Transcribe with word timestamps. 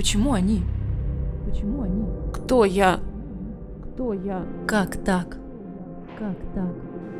Почему 0.00 0.32
они? 0.32 0.62
Почему 1.44 1.82
они? 1.82 2.06
Кто 2.32 2.64
я? 2.64 3.00
Кто 3.82 4.14
я? 4.14 4.46
Как 4.66 4.96
так? 5.04 5.38
Как 6.18 6.38
так? 6.54 6.74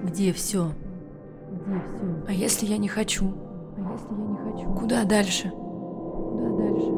Где 0.06 0.32
все? 0.32 0.72
Где 1.52 1.78
все? 1.78 2.24
А 2.26 2.32
если 2.32 2.64
я 2.64 2.78
не 2.78 2.88
хочу? 2.88 3.34
А 3.76 3.92
если 3.92 4.14
я 4.14 4.26
не 4.26 4.36
хочу? 4.38 4.72
Куда 4.72 5.04
дальше? 5.04 5.50
Куда 5.50 6.56
дальше? 6.56 6.90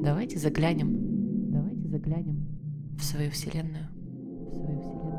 Давайте 0.00 0.38
заглянем. 0.38 1.50
Давайте 1.50 1.88
заглянем 1.88 2.46
в 2.96 3.02
свою 3.02 3.32
вселенную. 3.32 3.88
В 3.88 4.54
свою 4.54 4.80
вселенную. 4.80 5.10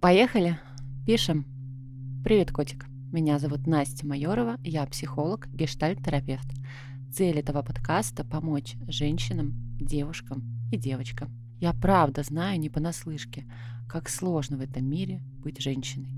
Поехали. 0.00 0.58
Пишем. 1.04 1.44
Привет, 2.24 2.50
котик. 2.50 2.86
Меня 3.10 3.38
зовут 3.38 3.66
Настя 3.66 4.06
Майорова, 4.06 4.58
я 4.62 4.84
психолог, 4.84 5.48
гештальт-терапевт. 5.48 6.46
Цель 7.10 7.38
этого 7.38 7.62
подкаста– 7.62 8.22
помочь 8.30 8.76
женщинам, 8.86 9.54
девушкам 9.80 10.44
и 10.70 10.76
девочкам. 10.76 11.30
Я 11.58 11.72
правда 11.72 12.22
знаю 12.22 12.60
не 12.60 12.68
понаслышке, 12.68 13.46
как 13.88 14.10
сложно 14.10 14.58
в 14.58 14.60
этом 14.60 14.84
мире 14.84 15.22
быть 15.42 15.58
женщиной. 15.58 16.14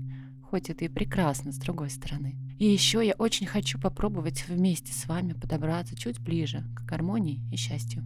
Хоть 0.49 0.69
это 0.69 0.83
и 0.83 0.89
прекрасно 0.89 1.53
с 1.53 1.57
другой 1.57 1.89
стороны. 1.89 2.35
И 2.59 2.65
еще 2.65 3.07
я 3.07 3.13
очень 3.13 3.47
хочу 3.47 3.79
попробовать 3.79 4.45
вместе 4.49 4.91
с 4.91 5.07
вами 5.07 5.31
подобраться 5.31 5.95
чуть 5.95 6.19
ближе 6.19 6.65
к 6.75 6.83
гармонии 6.83 7.39
и 7.53 7.55
счастью. 7.55 8.03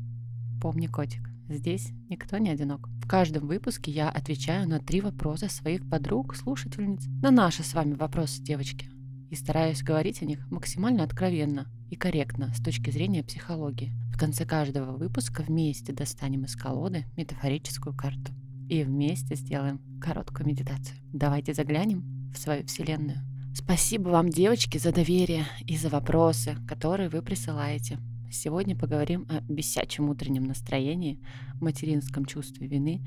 Помни, 0.62 0.86
котик, 0.86 1.28
здесь 1.50 1.90
никто 2.10 2.38
не 2.38 2.50
одинок. 2.50 2.90
В 3.04 3.08
каждом 3.08 3.48
выпуске 3.48 3.92
я 3.92 4.10
отвечаю 4.10 4.68
на 4.68 4.80
три 4.80 5.02
вопроса 5.02 5.50
своих 5.50 5.88
подруг, 5.90 6.36
слушательниц, 6.36 7.06
на 7.22 7.32
наши 7.32 7.64
с 7.64 7.74
вами 7.74 7.94
вопросы, 7.94 8.42
девочки. 8.42 8.90
И 9.30 9.36
стараюсь 9.36 9.84
говорить 9.84 10.22
о 10.22 10.26
них 10.26 10.50
максимально 10.50 11.04
откровенно 11.04 11.68
и 11.90 11.96
корректно 11.96 12.54
с 12.54 12.62
точки 12.62 12.90
зрения 12.90 13.24
психологии. 13.24 13.94
В 14.14 14.18
конце 14.18 14.46
каждого 14.46 14.96
выпуска 14.96 15.42
вместе 15.42 15.94
достанем 15.94 16.46
из 16.46 16.56
колоды 16.56 17.06
метафорическую 17.18 17.96
карту. 17.96 18.32
И 18.70 18.84
вместе 18.84 19.36
сделаем 19.36 19.82
короткую 20.02 20.48
медитацию. 20.48 20.98
Давайте 21.14 21.54
заглянем 21.54 22.32
в 22.34 22.38
свою 22.38 22.66
вселенную. 22.66 23.20
Спасибо 23.54 24.10
вам, 24.10 24.30
девочки, 24.30 24.78
за 24.78 24.92
доверие 24.92 25.46
и 25.66 25.78
за 25.78 25.90
вопросы, 25.90 26.58
которые 26.68 27.10
вы 27.10 27.22
присылаете. 27.22 28.00
Сегодня 28.32 28.76
поговорим 28.76 29.28
о 29.30 29.42
бесячем 29.42 30.10
утреннем 30.10 30.44
настроении, 30.44 31.20
материнском 31.62 32.26
чувстве 32.26 32.68
вины 32.68 33.02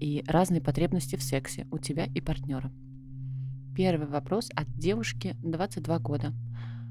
и 0.00 0.24
разной 0.26 0.60
потребности 0.60 1.16
в 1.16 1.22
сексе 1.22 1.66
у 1.70 1.78
тебя 1.78 2.06
и 2.06 2.20
партнера. 2.20 2.72
Первый 3.76 4.06
вопрос 4.06 4.50
от 4.54 4.68
девушки 4.76 5.36
22 5.42 5.98
года. 6.00 6.32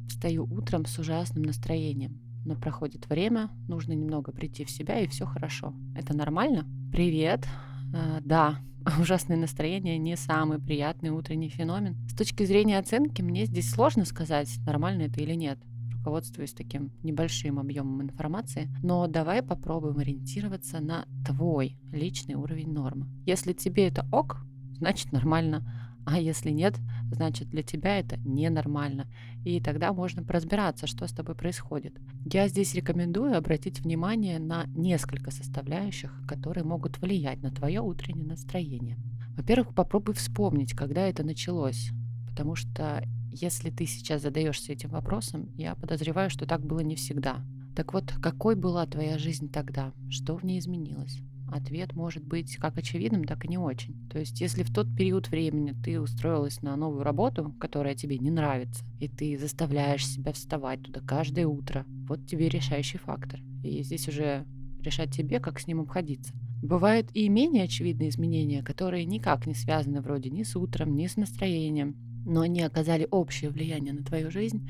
Встаю 0.07 0.45
утром 0.45 0.85
с 0.85 0.97
ужасным 0.99 1.43
настроением, 1.43 2.19
но 2.45 2.55
проходит 2.55 3.07
время, 3.09 3.49
нужно 3.67 3.93
немного 3.93 4.31
прийти 4.31 4.65
в 4.65 4.69
себя 4.69 4.99
и 4.99 5.07
все 5.07 5.25
хорошо. 5.25 5.73
Это 5.95 6.15
нормально? 6.15 6.65
Привет. 6.91 7.47
А, 7.93 8.19
да, 8.21 8.59
ужасное 8.99 9.37
настроение 9.37 9.97
не 9.97 10.17
самый 10.17 10.59
приятный 10.59 11.09
утренний 11.11 11.49
феномен. 11.49 11.97
С 12.09 12.15
точки 12.15 12.43
зрения 12.43 12.79
оценки 12.79 13.21
мне 13.21 13.45
здесь 13.45 13.69
сложно 13.69 14.05
сказать, 14.05 14.57
нормально 14.65 15.03
это 15.03 15.21
или 15.21 15.35
нет 15.35 15.59
руководствуюсь 16.03 16.53
таким 16.53 16.91
небольшим 17.01 17.59
объемом 17.59 18.01
информации, 18.03 18.69
но 18.83 19.07
давай 19.07 19.41
попробуем 19.41 19.99
ориентироваться 19.99 20.81
на 20.81 21.05
твой 21.25 21.77
личный 21.93 22.35
уровень 22.35 22.73
нормы. 22.73 23.07
Если 23.25 23.53
тебе 23.53 23.87
это 23.87 24.05
ок, 24.11 24.45
значит 24.77 25.13
нормально, 25.13 25.63
а 26.05 26.19
если 26.19 26.49
нет, 26.49 26.75
значит 27.13 27.49
для 27.49 27.63
тебя 27.63 27.99
это 27.99 28.17
ненормально. 28.19 29.07
И 29.45 29.61
тогда 29.61 29.93
можно 29.93 30.25
разбираться, 30.27 30.87
что 30.87 31.07
с 31.07 31.13
тобой 31.13 31.35
происходит. 31.35 31.97
Я 32.25 32.49
здесь 32.49 32.75
рекомендую 32.75 33.37
обратить 33.37 33.79
внимание 33.79 34.39
на 34.39 34.65
несколько 34.75 35.31
составляющих, 35.31 36.13
которые 36.27 36.65
могут 36.65 36.97
влиять 36.99 37.41
на 37.41 37.51
твое 37.51 37.79
утреннее 37.79 38.27
настроение. 38.27 38.97
Во-первых, 39.37 39.73
попробуй 39.73 40.15
вспомнить, 40.15 40.73
когда 40.73 41.07
это 41.07 41.23
началось, 41.23 41.91
потому 42.29 42.55
что 42.55 43.01
если 43.33 43.69
ты 43.69 43.85
сейчас 43.85 44.21
задаешься 44.21 44.73
этим 44.73 44.89
вопросом, 44.89 45.51
я 45.55 45.75
подозреваю, 45.75 46.29
что 46.29 46.45
так 46.45 46.65
было 46.65 46.79
не 46.79 46.95
всегда. 46.95 47.43
Так 47.75 47.93
вот, 47.93 48.13
какой 48.21 48.55
была 48.55 48.85
твоя 48.85 49.17
жизнь 49.17 49.51
тогда? 49.51 49.93
Что 50.09 50.37
в 50.37 50.43
ней 50.43 50.59
изменилось? 50.59 51.19
Ответ 51.51 51.93
может 51.93 52.23
быть 52.23 52.55
как 52.57 52.77
очевидным, 52.77 53.25
так 53.25 53.45
и 53.45 53.47
не 53.47 53.57
очень. 53.57 53.95
То 54.09 54.19
есть, 54.19 54.41
если 54.41 54.63
в 54.63 54.73
тот 54.73 54.87
период 54.95 55.29
времени 55.29 55.75
ты 55.83 55.99
устроилась 55.99 56.61
на 56.61 56.75
новую 56.75 57.03
работу, 57.03 57.53
которая 57.59 57.95
тебе 57.95 58.17
не 58.17 58.31
нравится, 58.31 58.83
и 58.99 59.07
ты 59.07 59.37
заставляешь 59.37 60.07
себя 60.07 60.33
вставать 60.33 60.81
туда 60.83 61.01
каждое 61.01 61.45
утро, 61.45 61.85
вот 62.07 62.25
тебе 62.25 62.49
решающий 62.49 62.97
фактор. 62.97 63.39
И 63.63 63.83
здесь 63.83 64.07
уже 64.07 64.45
решать 64.81 65.11
тебе, 65.11 65.39
как 65.39 65.59
с 65.59 65.67
ним 65.67 65.81
обходиться. 65.81 66.33
Бывают 66.61 67.09
и 67.13 67.27
менее 67.27 67.65
очевидные 67.65 68.09
изменения, 68.09 68.63
которые 68.63 69.05
никак 69.05 69.45
не 69.47 69.53
связаны 69.53 70.01
вроде 70.01 70.29
ни 70.29 70.43
с 70.43 70.55
утром, 70.55 70.95
ни 70.95 71.07
с 71.07 71.17
настроением, 71.17 71.97
но 72.25 72.41
они 72.41 72.61
оказали 72.61 73.07
общее 73.09 73.49
влияние 73.49 73.93
на 73.93 74.03
твою 74.03 74.31
жизнь, 74.31 74.69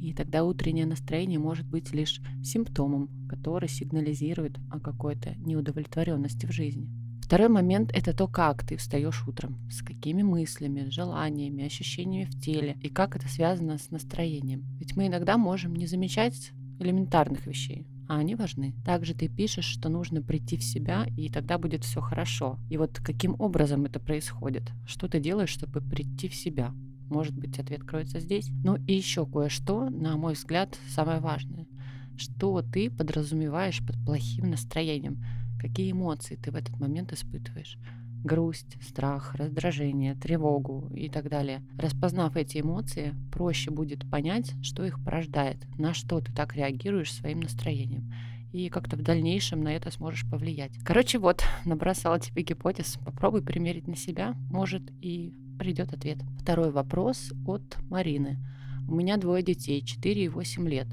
и 0.00 0.12
тогда 0.12 0.44
утреннее 0.44 0.86
настроение 0.86 1.38
может 1.38 1.66
быть 1.66 1.92
лишь 1.92 2.20
симптомом, 2.42 3.08
который 3.28 3.68
сигнализирует 3.68 4.58
о 4.70 4.78
какой-то 4.78 5.34
неудовлетворенности 5.38 6.46
в 6.46 6.52
жизни. 6.52 6.88
Второй 7.24 7.48
момент– 7.48 7.90
это 7.94 8.12
то, 8.14 8.28
как 8.28 8.66
ты 8.66 8.76
встаешь 8.76 9.26
утром, 9.26 9.56
с 9.70 9.80
какими 9.80 10.22
мыслями, 10.22 10.90
желаниями, 10.90 11.64
ощущениями 11.64 12.26
в 12.26 12.38
теле, 12.38 12.76
и 12.82 12.90
как 12.90 13.16
это 13.16 13.28
связано 13.28 13.78
с 13.78 13.90
настроением. 13.90 14.64
Ведь 14.78 14.94
мы 14.94 15.06
иногда 15.06 15.38
можем 15.38 15.74
не 15.74 15.86
замечать 15.86 16.52
элементарных 16.78 17.46
вещей, 17.46 17.86
а 18.08 18.18
они 18.18 18.34
важны. 18.34 18.74
Также 18.84 19.14
ты 19.14 19.28
пишешь, 19.28 19.64
что 19.64 19.88
нужно 19.88 20.20
прийти 20.20 20.58
в 20.58 20.62
себя, 20.62 21.06
и 21.16 21.30
тогда 21.30 21.56
будет 21.56 21.82
все 21.82 22.02
хорошо. 22.02 22.58
И 22.68 22.76
вот 22.76 22.98
каким 22.98 23.36
образом 23.38 23.86
это 23.86 24.00
происходит? 24.00 24.64
Что 24.86 25.08
ты 25.08 25.18
делаешь, 25.18 25.48
чтобы 25.48 25.80
прийти 25.80 26.28
в 26.28 26.34
себя? 26.34 26.74
Может 27.08 27.34
быть, 27.34 27.58
ответ 27.58 27.84
кроется 27.84 28.20
здесь. 28.20 28.48
Ну 28.62 28.76
и 28.86 28.94
еще 28.94 29.26
кое-что, 29.26 29.90
на 29.90 30.16
мой 30.16 30.34
взгляд, 30.34 30.78
самое 30.88 31.20
важное. 31.20 31.66
Что 32.16 32.62
ты 32.62 32.90
подразумеваешь 32.90 33.84
под 33.84 33.96
плохим 34.04 34.50
настроением? 34.50 35.22
Какие 35.60 35.92
эмоции 35.92 36.36
ты 36.36 36.50
в 36.50 36.56
этот 36.56 36.78
момент 36.78 37.12
испытываешь? 37.12 37.78
грусть, 38.24 38.78
страх, 38.82 39.34
раздражение, 39.34 40.14
тревогу 40.14 40.90
и 40.94 41.08
так 41.08 41.28
далее. 41.28 41.62
Распознав 41.78 42.36
эти 42.36 42.60
эмоции, 42.60 43.14
проще 43.30 43.70
будет 43.70 44.10
понять, 44.10 44.54
что 44.62 44.84
их 44.84 45.02
порождает, 45.04 45.58
на 45.78 45.94
что 45.94 46.20
ты 46.20 46.32
так 46.32 46.56
реагируешь 46.56 47.12
своим 47.12 47.40
настроением. 47.40 48.12
И 48.52 48.68
как-то 48.70 48.96
в 48.96 49.02
дальнейшем 49.02 49.62
на 49.62 49.74
это 49.74 49.90
сможешь 49.90 50.28
повлиять. 50.30 50.78
Короче, 50.84 51.18
вот, 51.18 51.42
набросала 51.64 52.18
тебе 52.18 52.42
гипотез. 52.42 52.98
Попробуй 53.04 53.42
примерить 53.42 53.88
на 53.88 53.96
себя. 53.96 54.34
Может, 54.50 54.82
и 55.02 55.34
придет 55.58 55.92
ответ. 55.92 56.18
Второй 56.40 56.70
вопрос 56.70 57.32
от 57.46 57.76
Марины. 57.88 58.38
У 58.88 58.94
меня 58.94 59.16
двое 59.16 59.42
детей, 59.42 59.82
4 59.82 60.24
и 60.24 60.28
8 60.28 60.68
лет. 60.68 60.88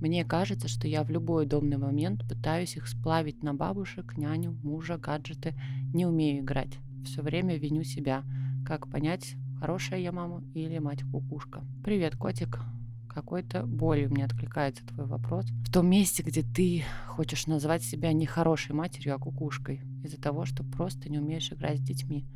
Мне 0.00 0.24
кажется, 0.24 0.68
что 0.68 0.88
я 0.88 1.04
в 1.04 1.10
любой 1.10 1.44
удобный 1.44 1.78
момент 1.78 2.28
пытаюсь 2.28 2.76
их 2.76 2.86
сплавить 2.86 3.42
на 3.42 3.54
бабушек, 3.54 4.16
няню, 4.16 4.52
мужа, 4.62 4.98
гаджеты. 4.98 5.54
Не 5.94 6.06
умею 6.06 6.42
играть. 6.42 6.78
Все 7.04 7.22
время 7.22 7.56
виню 7.56 7.82
себя. 7.82 8.24
Как 8.66 8.90
понять, 8.90 9.36
хорошая 9.60 10.00
я 10.00 10.12
мама 10.12 10.42
или 10.54 10.78
мать-кукушка? 10.78 11.64
Привет, 11.84 12.16
котик. 12.16 12.60
Какой-то 13.08 13.64
болью 13.64 14.10
мне 14.10 14.26
откликается 14.26 14.84
твой 14.86 15.06
вопрос. 15.06 15.46
В 15.64 15.72
том 15.72 15.88
месте, 15.88 16.22
где 16.22 16.42
ты 16.42 16.84
хочешь 17.06 17.46
назвать 17.46 17.82
себя 17.82 18.12
не 18.12 18.26
хорошей 18.26 18.74
матерью, 18.74 19.14
а 19.14 19.18
кукушкой. 19.18 19.80
Из-за 20.04 20.20
того, 20.20 20.44
что 20.44 20.64
просто 20.64 21.08
не 21.08 21.18
умеешь 21.18 21.50
играть 21.50 21.78
с 21.78 21.82
детьми. 21.82 22.26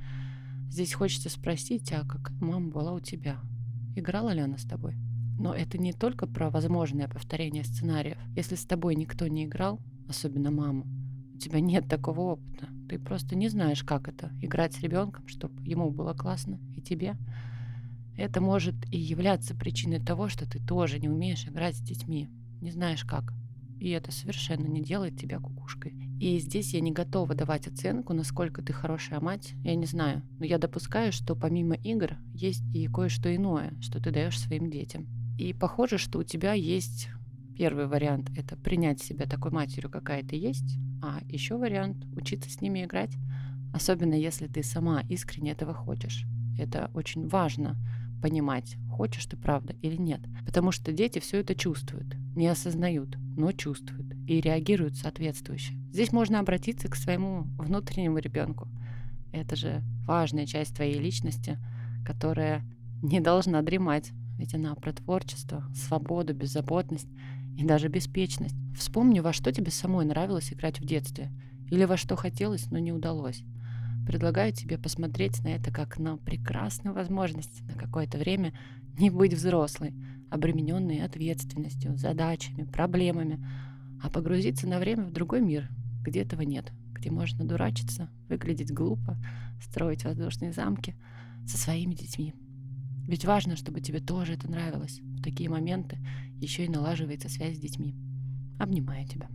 Здесь 0.70 0.94
хочется 0.94 1.28
спросить, 1.28 1.92
а 1.92 2.04
как 2.06 2.30
мама 2.40 2.70
была 2.70 2.92
у 2.92 3.00
тебя? 3.00 3.40
Играла 3.96 4.30
ли 4.30 4.40
она 4.40 4.56
с 4.56 4.64
тобой? 4.64 4.94
Но 5.38 5.52
это 5.52 5.78
не 5.78 5.92
только 5.92 6.26
про 6.26 6.48
возможное 6.48 7.08
повторение 7.08 7.64
сценариев. 7.64 8.18
Если 8.36 8.54
с 8.54 8.64
тобой 8.64 8.94
никто 8.94 9.26
не 9.26 9.44
играл, 9.44 9.80
особенно 10.08 10.50
мама, 10.50 10.86
у 11.34 11.38
тебя 11.38 11.60
нет 11.60 11.88
такого 11.88 12.20
опыта. 12.20 12.68
Ты 12.88 12.98
просто 12.98 13.36
не 13.36 13.48
знаешь, 13.48 13.82
как 13.82 14.08
это— 14.08 14.30
играть 14.40 14.74
с 14.74 14.80
ребенком, 14.80 15.26
чтобы 15.28 15.62
ему 15.64 15.90
было 15.90 16.14
классно 16.14 16.58
и 16.76 16.80
тебе. 16.80 17.16
Это 18.16 18.40
может 18.40 18.74
и 18.92 18.98
являться 18.98 19.54
причиной 19.54 19.98
того, 19.98 20.28
что 20.28 20.48
ты 20.48 20.58
тоже 20.58 21.00
не 21.00 21.08
умеешь 21.08 21.46
играть 21.46 21.76
с 21.76 21.80
детьми. 21.80 22.30
Не 22.60 22.70
знаешь 22.70 23.04
как 23.04 23.32
и 23.80 23.88
это 23.90 24.12
совершенно 24.12 24.66
не 24.66 24.82
делает 24.82 25.18
тебя 25.18 25.40
кукушкой. 25.40 25.94
И 26.20 26.38
здесь 26.38 26.74
я 26.74 26.80
не 26.80 26.92
готова 26.92 27.34
давать 27.34 27.66
оценку, 27.66 28.12
насколько 28.12 28.60
ты 28.60 28.74
хорошая 28.74 29.20
мать, 29.20 29.54
я 29.64 29.74
не 29.74 29.86
знаю. 29.86 30.20
Но 30.38 30.44
я 30.44 30.58
допускаю, 30.58 31.12
что 31.12 31.34
помимо 31.34 31.76
игр 31.76 32.18
есть 32.34 32.62
и 32.74 32.86
кое-что 32.88 33.34
иное, 33.34 33.72
что 33.80 34.02
ты 34.02 34.10
даешь 34.10 34.38
своим 34.38 34.70
детям. 34.70 35.06
И 35.38 35.54
похоже, 35.54 35.96
что 35.96 36.18
у 36.18 36.22
тебя 36.22 36.52
есть 36.52 37.08
первый 37.56 37.86
вариант– 37.86 38.30
это 38.36 38.54
принять 38.58 39.00
себя 39.00 39.24
такой 39.24 39.50
матерью, 39.50 39.88
какая 39.88 40.22
ты 40.22 40.36
есть, 40.36 40.76
а 41.02 41.20
еще 41.26 41.56
вариант– 41.56 42.04
учиться 42.16 42.50
с 42.50 42.60
ними 42.60 42.84
играть, 42.84 43.16
особенно 43.72 44.12
если 44.12 44.46
ты 44.46 44.62
сама 44.62 45.00
искренне 45.08 45.52
этого 45.52 45.72
хочешь. 45.72 46.26
Это 46.58 46.90
очень 46.92 47.28
важно 47.28 47.78
понимать, 48.20 48.76
хочешь 48.90 49.24
ты 49.24 49.38
правда 49.38 49.74
или 49.80 49.96
нет. 49.96 50.20
Потому 50.44 50.70
что 50.70 50.92
дети 50.92 51.18
все 51.18 51.38
это 51.38 51.54
чувствуют. 51.54 52.14
не 52.36 52.46
осознают, 52.46 53.16
но 53.38 53.52
чувствуют 53.52 54.09
и 54.30 54.40
реагируют 54.40 54.94
соответствующе. 54.94 55.74
Здесь 55.90 56.12
можно 56.12 56.38
обратиться 56.38 56.86
к 56.86 56.94
своему 56.94 57.48
внутреннему 57.58 58.18
ребенку. 58.18 58.68
Это 59.32 59.56
же 59.56 59.82
важная 60.06 60.46
часть 60.46 60.76
твоей 60.76 61.00
личности, 61.00 61.58
которая 62.06 62.62
не 63.02 63.18
должна 63.18 63.60
дремать, 63.62 64.12
ведь 64.38 64.54
она 64.54 64.76
про 64.76 64.92
творчество, 64.92 65.64
свободу, 65.74 66.32
беззаботность 66.32 67.08
и 67.58 67.64
даже 67.64 67.88
беспечность. 67.88 68.54
Вспомни, 68.78 69.18
во 69.18 69.32
что 69.32 69.50
тебе 69.50 69.72
самой 69.72 70.04
нравилось 70.04 70.52
играть 70.52 70.78
в 70.78 70.84
детстве, 70.84 71.32
или 71.68 71.84
во 71.84 71.96
что 71.96 72.14
хотелось, 72.14 72.70
но 72.70 72.78
не 72.78 72.92
удалось. 72.92 73.42
Предлагаю 74.06 74.52
тебе 74.52 74.78
посмотреть 74.78 75.42
на 75.42 75.48
это 75.48 75.72
как 75.72 75.98
на 75.98 76.18
прекрасную 76.18 76.94
возможность 76.94 77.62
на 77.62 77.74
какое-то 77.74 78.16
время 78.16 78.52
не 78.96 79.10
быть 79.10 79.34
взрослой, 79.34 79.92
обремененной 80.30 81.02
ответственностью, 81.02 81.96
задачами, 81.96 82.62
проблемами, 82.62 83.44
а 84.02 84.10
погрузиться 84.10 84.66
на 84.66 84.78
время 84.78 85.04
в 85.04 85.12
другой 85.12 85.40
мир, 85.40 85.68
где 86.02 86.22
этого 86.22 86.42
нет, 86.42 86.72
где 86.92 87.10
можно 87.10 87.44
дурачиться, 87.44 88.08
выглядеть 88.28 88.72
глупо, 88.72 89.18
строить 89.62 90.04
воздушные 90.04 90.52
замки 90.52 90.94
со 91.46 91.58
своими 91.58 91.94
детьми. 91.94 92.34
Ведь 93.06 93.24
важно, 93.24 93.56
чтобы 93.56 93.80
тебе 93.80 94.00
тоже 94.00 94.34
это 94.34 94.48
нравилось. 94.50 95.00
В 95.00 95.22
такие 95.22 95.50
моменты 95.50 95.98
еще 96.40 96.64
и 96.64 96.68
налаживается 96.68 97.28
связь 97.28 97.56
с 97.56 97.60
детьми. 97.60 97.94
Обнимаю 98.58 99.06
тебя. 99.06 99.28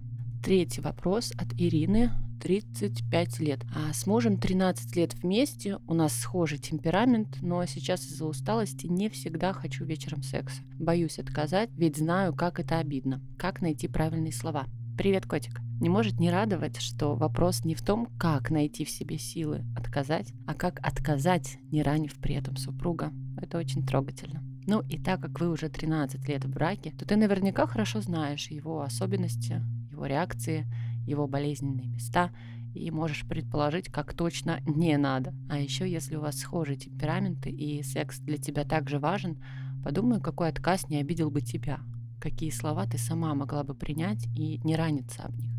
Третий 0.44 0.82
вопрос 0.82 1.34
от 1.38 1.54
Ирины, 1.60 2.12
35 2.46 3.40
лет. 3.40 3.62
А 3.74 3.92
с 3.92 4.06
мужем 4.06 4.38
13 4.38 4.96
лет 4.96 5.16
вместе, 5.16 5.80
у 5.88 5.96
нас 5.96 6.14
схожий 6.14 6.60
темперамент, 6.60 7.42
но 7.42 7.66
сейчас 7.66 8.06
из-за 8.06 8.26
усталости 8.26 8.86
не 8.86 9.10
всегда 9.10 9.52
хочу 9.52 9.84
вечером 9.84 10.22
секса. 10.22 10.62
Боюсь 10.78 11.18
отказать, 11.18 11.72
ведь 11.74 11.98
знаю, 11.98 12.36
как 12.36 12.60
это 12.60 12.78
обидно. 12.78 13.20
Как 13.40 13.62
найти 13.62 13.88
правильные 13.88 14.32
слова? 14.32 14.66
Привет, 14.96 15.26
котик. 15.26 15.60
Не 15.82 15.90
может 15.90 16.20
не 16.20 16.30
радовать, 16.30 16.80
что 16.80 17.16
вопрос 17.16 17.66
не 17.66 17.74
в 17.74 17.82
том, 17.82 18.10
как 18.20 18.52
найти 18.52 18.86
в 18.86 18.92
себе 18.92 19.18
силы 19.18 19.66
отказать, 19.76 20.32
а 20.46 20.54
как 20.54 20.80
отказать, 20.86 21.58
не 21.72 21.82
ранив 21.82 22.14
при 22.20 22.36
этом 22.36 22.58
супруга. 22.58 23.12
Это 23.42 23.58
очень 23.58 23.84
трогательно. 23.84 24.44
Ну 24.68 24.82
и 24.82 25.02
так 25.02 25.20
как 25.20 25.40
вы 25.40 25.50
уже 25.50 25.68
13 25.68 26.30
лет 26.30 26.46
в 26.46 26.50
браке, 26.52 26.92
то 26.92 27.06
ты 27.06 27.16
наверняка 27.16 27.66
хорошо 27.66 28.02
знаешь 28.02 28.52
его 28.52 28.84
особенности, 28.84 29.64
его 29.90 30.06
реакции, 30.06 30.68
его 31.06 31.28
болезненные 31.28 31.88
места 31.88 32.32
и 32.74 32.92
можешь 32.92 33.26
предположить, 33.26 33.90
как 33.90 34.14
точно 34.14 34.60
не 34.66 34.98
надо. 34.98 35.34
А 35.50 35.58
еще, 35.60 35.90
если 35.90 36.16
у 36.16 36.22
вас 36.22 36.38
схожие 36.38 36.78
темпераменты 36.78 37.50
и 37.50 37.82
секс 37.84 38.20
для 38.20 38.38
тебя 38.38 38.66
также 38.66 39.00
важен, 39.00 39.42
подумай, 39.84 40.20
какой 40.20 40.50
отказ 40.50 40.90
не 40.90 40.98
обидел 40.98 41.32
бы 41.32 41.42
тебя, 41.42 41.80
какие 42.20 42.50
слова 42.50 42.86
ты 42.86 42.98
сама 42.98 43.34
могла 43.34 43.64
бы 43.64 43.74
принять 43.74 44.26
и 44.36 44.60
не 44.64 44.76
раниться 44.76 45.24
об 45.24 45.38
них. 45.38 45.52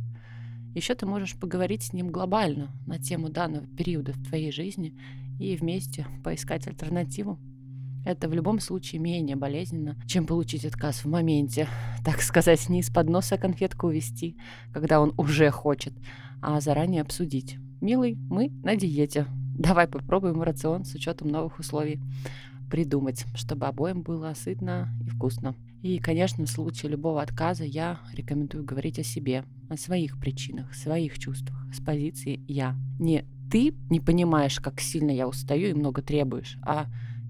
Еще 0.74 0.94
ты 0.94 1.06
можешь 1.06 1.38
поговорить 1.38 1.84
с 1.84 1.92
ним 1.94 2.08
глобально 2.08 2.70
на 2.86 2.98
тему 2.98 3.30
данного 3.30 3.66
периода 3.66 4.12
в 4.12 4.22
твоей 4.22 4.52
жизни 4.52 4.94
и 5.40 5.56
вместе 5.56 6.06
поискать 6.22 6.66
альтернативу. 6.66 7.38
Это 8.06 8.28
в 8.28 8.34
любом 8.34 8.60
случае 8.60 9.00
менее 9.00 9.34
болезненно, 9.34 9.96
чем 10.06 10.26
получить 10.26 10.64
отказ 10.64 11.04
в 11.04 11.08
моменте, 11.08 11.66
так 12.04 12.20
сказать, 12.20 12.68
не 12.68 12.78
из-под 12.78 13.08
носа 13.08 13.36
конфетку 13.36 13.88
увести, 13.88 14.36
когда 14.72 15.00
он 15.00 15.12
уже 15.18 15.50
хочет, 15.50 15.92
а 16.40 16.60
заранее 16.60 17.02
обсудить. 17.02 17.58
«Милый, 17.80 18.14
мы 18.30 18.50
на 18.62 18.76
диете. 18.76 19.26
Давай 19.58 19.88
попробуем 19.88 20.40
рацион 20.40 20.84
с 20.84 20.94
учетом 20.94 21.28
новых 21.28 21.58
условий. 21.58 22.00
Придумать, 22.70 23.24
чтобы 23.34 23.66
обоим 23.66 24.02
было 24.02 24.32
сытно 24.34 24.88
и 25.04 25.08
вкусно». 25.08 25.56
И, 25.82 25.98
конечно, 25.98 26.44
в 26.46 26.48
случае 26.48 26.92
любого 26.92 27.20
отказа 27.20 27.64
я 27.64 27.98
рекомендую 28.12 28.64
говорить 28.64 29.00
о 29.00 29.02
себе, 29.02 29.44
о 29.68 29.76
своих 29.76 30.20
причинах, 30.20 30.74
своих 30.76 31.18
чувствах, 31.18 31.66
с 31.74 31.80
позиции 31.80 32.40
«я». 32.46 32.76
Не 33.00 33.24
ты 33.50 33.74
не 33.90 33.98
понимаешь, 33.98 34.60
как 34.60 34.80
сильно 34.80 35.10
я 35.10 35.26
устаю 35.26 35.70
и 35.70 35.74
много 35.74 36.02
требуешь, 36.02 36.56
а 36.62 36.86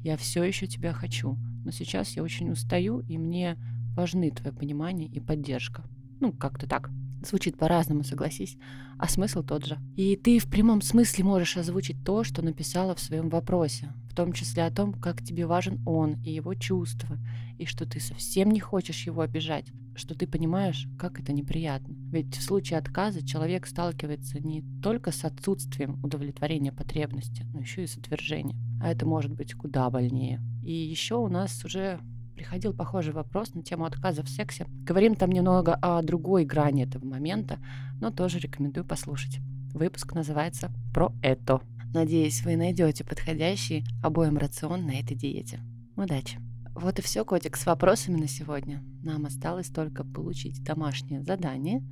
я 0.06 0.16
все 0.16 0.44
еще 0.44 0.68
тебя 0.68 0.92
хочу, 0.92 1.36
но 1.64 1.72
сейчас 1.72 2.10
я 2.10 2.22
очень 2.22 2.52
устаю, 2.52 3.00
и 3.00 3.18
мне 3.18 3.56
важны 3.96 4.30
твое 4.30 4.54
понимание 4.54 5.08
и 5.08 5.18
поддержка. 5.18 5.82
Ну, 6.20 6.32
как-то 6.32 6.68
так. 6.68 6.90
Звучит 7.24 7.58
по-разному, 7.58 8.04
согласись, 8.04 8.56
а 8.98 9.08
смысл 9.08 9.42
тот 9.42 9.66
же. 9.66 9.78
И 9.96 10.14
ты 10.14 10.38
в 10.38 10.46
прямом 10.48 10.80
смысле 10.80 11.24
можешь 11.24 11.56
озвучить 11.56 12.04
то, 12.04 12.22
что 12.22 12.40
написала 12.40 12.94
в 12.94 13.00
своем 13.00 13.28
вопросе, 13.30 13.92
в 14.08 14.14
том 14.14 14.32
числе 14.32 14.64
о 14.66 14.70
том, 14.70 14.92
как 14.92 15.24
тебе 15.24 15.44
важен 15.44 15.82
он 15.84 16.22
и 16.22 16.30
его 16.30 16.54
чувства, 16.54 17.18
и 17.58 17.64
что 17.64 17.84
ты 17.84 17.98
совсем 17.98 18.52
не 18.52 18.60
хочешь 18.60 19.06
его 19.06 19.22
обижать, 19.22 19.72
что 19.96 20.14
ты 20.14 20.26
понимаешь, 20.26 20.86
как 20.98 21.20
это 21.20 21.32
неприятно. 21.32 21.94
Ведь 22.12 22.36
в 22.36 22.42
случае 22.42 22.78
отказа 22.78 23.26
человек 23.26 23.66
сталкивается 23.66 24.40
не 24.40 24.62
только 24.82 25.10
с 25.10 25.24
отсутствием 25.24 25.98
удовлетворения 26.04 26.72
потребности, 26.72 27.46
но 27.52 27.60
еще 27.60 27.84
и 27.84 27.86
с 27.86 27.96
отвержением 27.96 28.66
а 28.80 28.90
это 28.90 29.06
может 29.06 29.32
быть 29.32 29.54
куда 29.54 29.88
больнее. 29.90 30.40
И 30.62 30.72
еще 30.72 31.16
у 31.16 31.28
нас 31.28 31.64
уже 31.64 32.00
приходил 32.34 32.74
похожий 32.74 33.12
вопрос 33.12 33.54
на 33.54 33.62
тему 33.62 33.84
отказа 33.84 34.22
в 34.22 34.28
сексе. 34.28 34.66
Говорим 34.84 35.14
там 35.14 35.30
немного 35.32 35.74
о 35.74 36.02
другой 36.02 36.44
грани 36.44 36.84
этого 36.84 37.04
момента, 37.04 37.58
но 38.00 38.10
тоже 38.10 38.38
рекомендую 38.38 38.84
послушать. 38.84 39.38
Выпуск 39.72 40.14
называется 40.14 40.70
«Про 40.92 41.12
это». 41.22 41.60
Надеюсь, 41.94 42.44
вы 42.44 42.56
найдете 42.56 43.04
подходящий 43.04 43.84
обоим 44.02 44.36
рацион 44.36 44.86
на 44.86 45.00
этой 45.00 45.16
диете. 45.16 45.60
Удачи! 45.96 46.45
Вот 46.76 46.98
и 46.98 47.02
все, 47.02 47.24
котик, 47.24 47.56
с 47.56 47.64
вопросами 47.64 48.20
на 48.20 48.28
сегодня. 48.28 48.84
Нам 49.02 49.24
осталось 49.24 49.68
только 49.68 50.04
получить 50.04 50.62
домашнее 50.62 51.22
задание, 51.22 51.82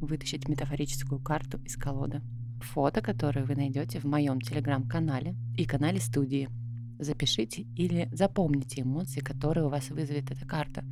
вытащить 0.00 0.48
метафорическую 0.48 1.20
карту 1.20 1.58
из 1.64 1.74
колоды 1.76 2.22
фото, 2.62 3.00
которые 3.00 3.44
вы 3.44 3.56
найдете 3.56 3.98
в 3.98 4.04
моем 4.04 4.40
телеграм-канале 4.40 5.34
и 5.56 5.64
канале 5.64 5.98
студии. 5.98 6.48
Запишите 7.00 7.62
или 7.74 8.08
запомните 8.12 8.82
эмоции, 8.82 9.18
которые 9.18 9.66
у 9.66 9.68
вас 9.68 9.90
вызовет 9.90 10.30
эта 10.30 10.46
карта. 10.46 10.84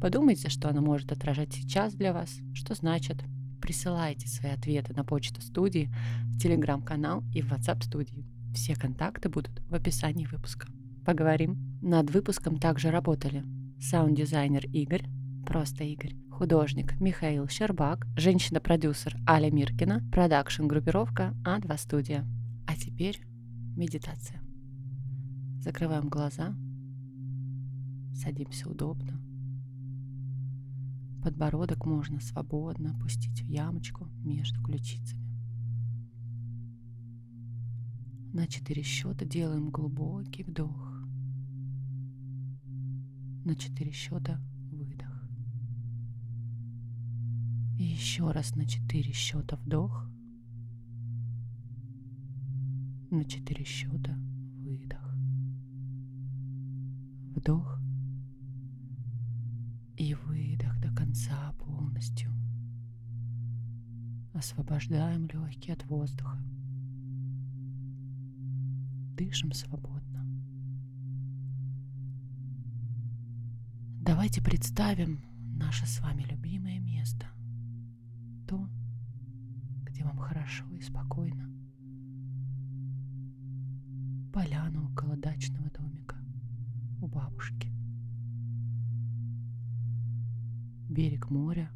Подумайте, 0.00 0.48
что 0.48 0.68
она 0.68 0.80
может 0.80 1.10
отражать 1.10 1.52
сейчас 1.52 1.92
для 1.92 2.12
вас, 2.12 2.38
что 2.54 2.74
значит. 2.74 3.24
Присылайте 3.60 4.28
свои 4.28 4.52
ответы 4.52 4.94
на 4.94 5.02
почту 5.02 5.40
студии, 5.40 5.90
в 6.26 6.38
телеграм-канал 6.38 7.24
и 7.34 7.42
в 7.42 7.50
WhatsApp 7.50 7.82
студии. 7.82 8.24
Все 8.54 8.76
контакты 8.76 9.28
будут 9.28 9.60
в 9.68 9.74
описании 9.74 10.26
выпуска. 10.26 10.68
Поговорим. 11.06 11.78
Над 11.82 12.10
выпуском 12.10 12.58
также 12.58 12.90
работали 12.90 13.44
саунд-дизайнер 13.80 14.66
Игорь, 14.72 15.08
просто 15.46 15.84
Игорь, 15.84 16.16
художник 16.32 17.00
Михаил 17.00 17.46
Щербак, 17.46 18.08
женщина-продюсер 18.16 19.16
Аля 19.24 19.48
Миркина, 19.52 20.02
продакшн-группировка 20.10 21.32
А2 21.44 21.78
Студия. 21.78 22.26
А 22.66 22.74
теперь 22.74 23.20
медитация. 23.76 24.42
Закрываем 25.60 26.08
глаза, 26.08 26.56
садимся 28.12 28.68
удобно. 28.68 29.20
Подбородок 31.22 31.86
можно 31.86 32.18
свободно 32.18 32.96
опустить 32.96 33.42
в 33.42 33.46
ямочку 33.46 34.08
между 34.24 34.60
ключицами. 34.60 35.24
На 38.32 38.48
четыре 38.48 38.82
счета 38.82 39.24
делаем 39.24 39.70
глубокий 39.70 40.42
вдох. 40.42 40.95
На 43.46 43.54
четыре 43.54 43.92
счета 43.92 44.40
И 47.78 47.84
еще 47.84 48.32
раз 48.32 48.56
на 48.56 48.66
четыре 48.66 49.12
счета 49.12 49.54
вдох. 49.58 50.10
На 53.08 53.24
четыре 53.24 53.64
счета 53.64 54.18
выдох. 54.64 55.14
Вдох 57.36 57.78
и 59.96 60.14
выдох 60.14 60.80
до 60.80 60.92
конца 60.92 61.52
полностью. 61.52 62.32
Освобождаем 64.34 65.28
легкие 65.28 65.74
от 65.74 65.86
воздуха. 65.86 66.42
Дышим 69.16 69.52
свободно. 69.52 70.35
Давайте 74.06 74.40
представим 74.40 75.20
наше 75.56 75.84
с 75.84 75.98
вами 76.00 76.22
любимое 76.22 76.78
место 76.78 77.26
то, 78.46 78.68
где 79.82 80.04
вам 80.04 80.16
хорошо 80.18 80.64
и 80.70 80.80
спокойно. 80.80 81.50
Поляна 84.32 84.88
около 84.88 85.16
дачного 85.16 85.68
домика 85.70 86.16
у 87.02 87.08
бабушки. 87.08 87.68
Берег 90.88 91.28
моря. 91.28 91.68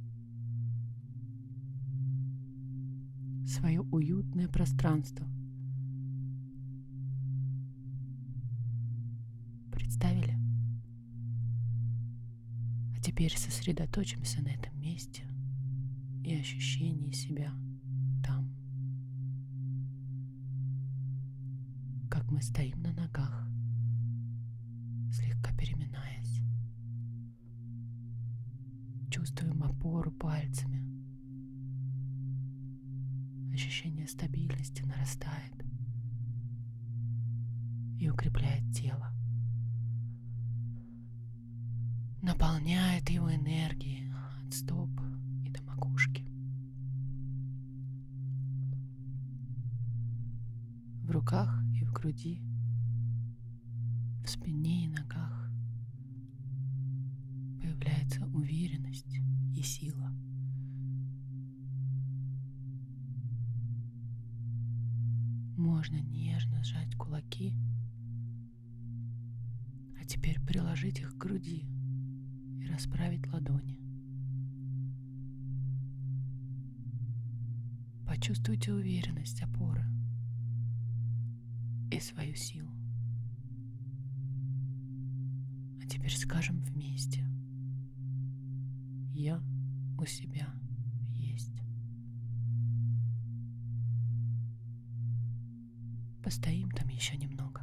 Свое 3.45 3.81
уютное 3.81 4.47
пространство. 4.47 5.27
Теперь 13.21 13.37
сосредоточимся 13.37 14.41
на 14.41 14.49
этом 14.49 14.81
месте 14.81 15.25
и 16.25 16.35
ощущении 16.37 17.13
себя 17.13 17.53
там. 18.25 18.51
Как 22.11 22.31
мы 22.31 22.41
стоим 22.41 22.81
на 22.81 22.95
ногах, 22.95 23.47
слегка 25.13 25.55
переминаясь. 25.55 26.41
Чувствуем 29.11 29.65
опору 29.65 30.13
пальцами. 30.13 30.83
Ощущение 33.53 34.09
стабильности 34.09 34.81
нарастает 34.85 35.63
и 37.99 38.09
укрепляет 38.09 38.75
тело. 38.75 39.13
Наполняет 42.23 43.09
его 43.09 43.35
энергией 43.35 44.13
от 44.45 44.53
стоп 44.53 44.91
и 45.45 45.51
до 45.51 45.63
макушки. 45.63 46.25
В 51.03 51.11
руках 51.11 51.63
и 51.75 51.85
в 51.85 51.93
груди, 51.93 52.41
в 54.25 54.29
спине 54.29 54.85
и 54.85 54.89
ногах 54.89 55.51
появляется 57.61 58.27
уверенность 58.27 59.19
и 59.57 59.63
сила. 59.63 60.11
Можно 65.57 66.01
нежно 66.01 66.63
сжать 66.63 66.95
кулаки– 66.97 67.55
теперь 70.11 70.41
приложить 70.41 70.99
их 70.99 71.15
к 71.15 71.19
груди 71.19 71.65
расправить 72.71 73.27
ладони. 73.33 73.79
Почувствуйте 78.07 78.73
уверенность 78.73 79.43
опоры 79.43 79.85
и 81.91 82.01
свою 82.01 82.35
силу. 82.35 82.71
А 85.83 85.87
теперь 85.89 86.15
скажем 86.17 86.61
вместе. 86.61 87.25
Я 89.13 89.41
у 89.99 90.05
себя 90.07 90.49
есть. 91.15 91.63
Постоим 96.23 96.71
там 96.71 96.89
еще 96.89 97.17
немного. 97.17 97.63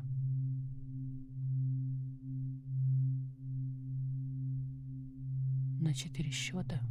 На 5.88 5.94
четыре 5.94 6.32
счета 6.32 6.82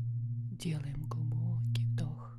делаем 0.52 1.04
глубокий 1.04 1.84
вдох. 1.84 2.38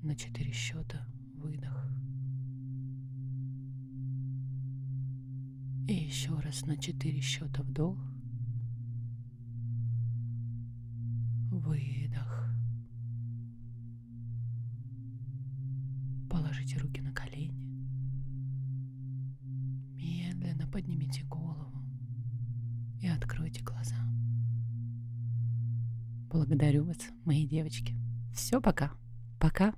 На 0.00 0.16
четыре 0.16 0.50
счета 0.50 1.06
выдох. 1.34 1.86
И 5.86 5.92
еще 5.92 6.40
раз 6.40 6.64
на 6.64 6.78
четыре 6.78 7.20
счета 7.20 7.62
вдох. 7.64 7.98
Люблю 26.76 26.92
вас, 26.92 26.98
мои 27.24 27.46
девочки. 27.46 27.94
Все, 28.34 28.60
пока. 28.60 28.90
Пока. 29.40 29.72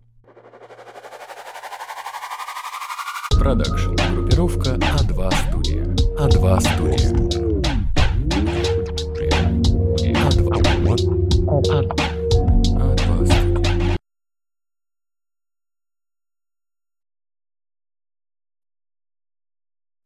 Продакшн. 3.31 3.95
Группировка 4.15 4.71
А2 4.71 5.31
студия. 5.49 5.85
А2 6.19 6.61
студия. 6.61 7.13
А2. 10.25 10.97
А2. 11.47 12.08